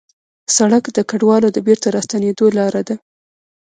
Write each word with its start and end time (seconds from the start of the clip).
سړک 0.55 0.85
د 0.91 0.99
کډوالو 1.09 1.47
د 1.53 1.57
بېرته 1.67 1.87
راستنېدو 1.95 2.45
لاره 2.57 2.81
ده. 2.87 2.95